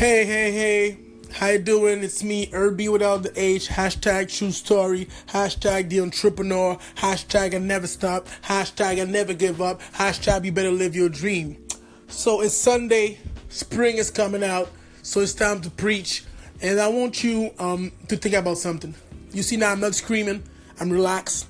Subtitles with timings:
[0.00, 0.98] Hey, hey, hey.
[1.30, 2.02] How you doing?
[2.02, 3.68] It's me, Irby without the H.
[3.68, 5.08] Hashtag true story.
[5.26, 6.78] Hashtag the entrepreneur.
[6.96, 8.26] Hashtag I never stop.
[8.44, 9.82] Hashtag I never give up.
[9.92, 11.62] Hashtag you better live your dream.
[12.08, 13.18] So it's Sunday.
[13.50, 14.70] Spring is coming out.
[15.02, 16.24] So it's time to preach.
[16.62, 18.94] And I want you um, to think about something.
[19.34, 20.42] You see now I'm not screaming.
[20.80, 21.46] I'm relaxed.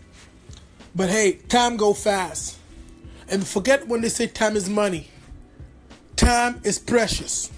[0.97, 2.59] But hey, time go fast.
[3.29, 5.07] And forget when they say time is money.
[6.17, 7.49] Time is precious.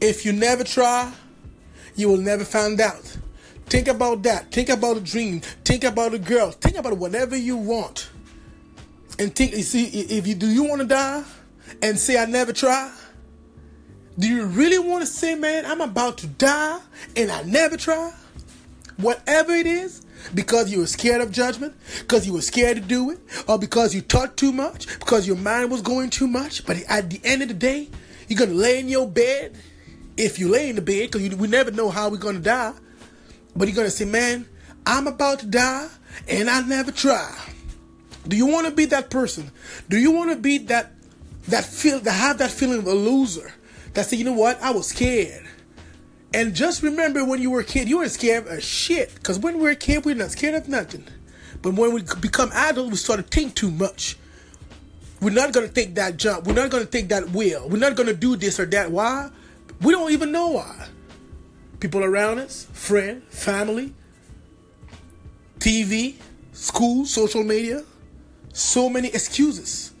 [0.00, 1.12] If you never try,
[1.96, 3.16] you will never find out.
[3.66, 4.50] Think about that.
[4.50, 5.40] Think about a dream.
[5.64, 6.52] Think about a girl.
[6.52, 8.08] Think about whatever you want.
[9.18, 11.24] And think, you see, if you do you want to die
[11.82, 12.92] and say I never try?
[14.18, 16.80] Do you really want to say, man, I'm about to die
[17.16, 18.12] and I never try?
[18.96, 20.02] Whatever it is,
[20.34, 23.94] because you were scared of judgment, because you were scared to do it, or because
[23.94, 26.66] you talked too much, because your mind was going too much.
[26.66, 27.88] But at the end of the day,
[28.26, 29.56] you're going to lay in your bed
[30.18, 32.74] if you lay in the bed, because we never know how we're going to die.
[33.56, 34.46] But you're going to say, man,
[34.84, 35.88] I'm about to die
[36.28, 37.34] and I never try.
[38.26, 39.50] Do you want to be that person?
[39.88, 40.92] Do you want to be that
[41.46, 43.52] that feel that have that feeling of a loser?
[43.94, 44.60] That say, you know what?
[44.60, 45.46] I was scared.
[46.34, 49.14] And just remember when you were a kid, you were scared of shit.
[49.14, 51.04] Because when we were a kid, we not scared of nothing.
[51.62, 54.18] But when we become adults, we start to think too much.
[55.20, 56.46] We're not going to take that jump.
[56.46, 57.68] We're not going to take that wheel.
[57.68, 58.90] We're not going to do this or that.
[58.90, 59.30] Why?
[59.80, 60.88] We don't even know why.
[61.80, 63.94] People around us, friend, family,
[65.58, 66.16] TV,
[66.52, 67.84] school, social media,
[68.52, 69.92] so many excuses.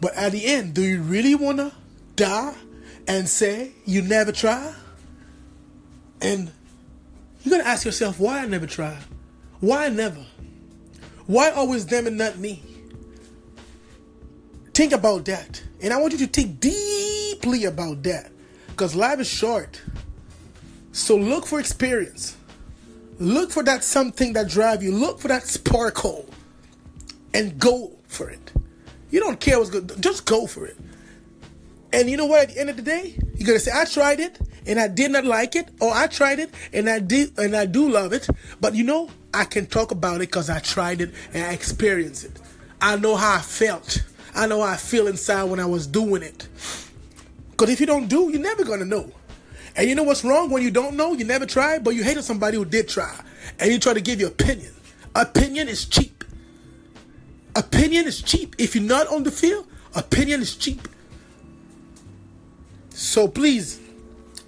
[0.00, 1.72] But at the end, do you really want to
[2.16, 2.54] die
[3.06, 4.74] and say you never try?
[6.20, 6.50] And
[7.44, 9.02] you're going to ask yourself, why I never tried?
[9.60, 10.24] Why never?
[11.26, 12.62] Why always them and not me?
[14.72, 15.62] Think about that.
[15.82, 18.30] And I want you to think deeply about that.
[18.78, 19.82] Because life is short.
[20.92, 22.36] So look for experience.
[23.18, 24.94] Look for that something that drive you.
[24.94, 26.26] Look for that sparkle.
[27.34, 28.52] And go for it.
[29.10, 30.00] You don't care what's good.
[30.00, 30.76] Just go for it.
[31.92, 32.42] And you know what?
[32.42, 35.10] At the end of the day, you're gonna say, I tried it and I did
[35.10, 38.28] not like it, or I tried it and I did and I do love it.
[38.60, 42.26] But you know, I can talk about it because I tried it and I experienced
[42.26, 42.40] it.
[42.80, 44.04] I know how I felt.
[44.36, 46.46] I know how I feel inside when I was doing it.
[47.58, 49.10] Because if you don't do, you're never gonna know.
[49.74, 52.22] And you know what's wrong when you don't know, you never try, but you hated
[52.22, 53.20] somebody who did try.
[53.58, 54.72] And you try to give your opinion.
[55.16, 56.22] Opinion is cheap.
[57.56, 58.54] Opinion is cheap.
[58.58, 60.86] If you're not on the field, opinion is cheap.
[62.90, 63.80] So please,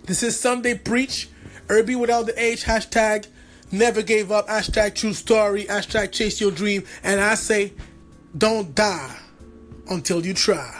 [0.04, 1.28] this is Sunday Preach.
[1.68, 3.26] Irby without the H, hashtag
[3.72, 6.84] never gave up, hashtag true story, hashtag chase your dream.
[7.02, 7.72] And I say,
[8.38, 9.16] don't die
[9.88, 10.79] until you try.